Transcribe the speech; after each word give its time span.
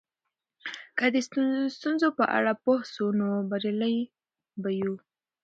که 0.97 1.05
د 1.13 1.15
ستونزو 1.77 2.07
په 2.19 2.25
اړه 2.37 2.51
پوه 2.63 2.79
سو 2.93 3.05
نو 3.19 3.27
بریالي 3.49 3.97
به 4.61 4.69
یو. 4.81 4.93